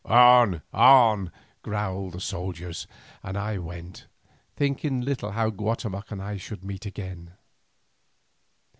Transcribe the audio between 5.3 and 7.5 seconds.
how Guatemoc and I should meet again.